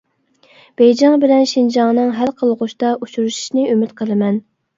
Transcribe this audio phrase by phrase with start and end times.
[0.79, 4.43] بېيجىڭ بىلەن شىنجاڭنىڭ ھەل قىلغۇچتا ئۇچرىشىشىنى ئۈمىد قىلىمەن.